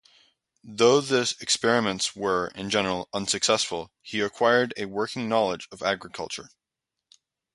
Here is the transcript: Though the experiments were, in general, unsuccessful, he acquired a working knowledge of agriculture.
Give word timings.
Though 0.63 0.99
the 0.99 1.31
experiments 1.41 2.15
were, 2.15 2.47
in 2.55 2.71
general, 2.71 3.07
unsuccessful, 3.13 3.91
he 4.01 4.19
acquired 4.21 4.73
a 4.75 4.85
working 4.85 5.29
knowledge 5.29 5.67
of 5.71 5.83
agriculture. 5.83 6.49